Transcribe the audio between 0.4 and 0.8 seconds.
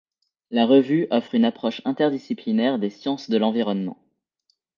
La